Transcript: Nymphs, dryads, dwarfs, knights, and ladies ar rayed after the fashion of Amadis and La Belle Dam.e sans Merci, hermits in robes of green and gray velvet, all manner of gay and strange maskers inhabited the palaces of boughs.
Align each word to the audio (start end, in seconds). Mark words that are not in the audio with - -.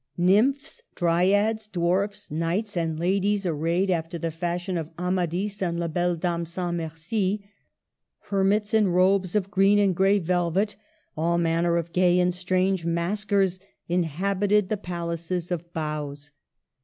Nymphs, 0.17 0.81
dryads, 0.95 1.67
dwarfs, 1.67 2.31
knights, 2.31 2.75
and 2.75 2.97
ladies 2.97 3.45
ar 3.45 3.53
rayed 3.53 3.91
after 3.91 4.17
the 4.17 4.31
fashion 4.31 4.75
of 4.75 4.89
Amadis 4.97 5.61
and 5.61 5.79
La 5.79 5.87
Belle 5.87 6.15
Dam.e 6.15 6.43
sans 6.45 6.75
Merci, 6.75 7.45
hermits 8.31 8.73
in 8.73 8.87
robes 8.87 9.35
of 9.35 9.51
green 9.51 9.77
and 9.77 9.95
gray 9.95 10.17
velvet, 10.17 10.75
all 11.15 11.37
manner 11.37 11.77
of 11.77 11.93
gay 11.93 12.19
and 12.19 12.33
strange 12.33 12.83
maskers 12.83 13.59
inhabited 13.87 14.69
the 14.69 14.75
palaces 14.77 15.51
of 15.51 15.71
boughs. 15.71 16.31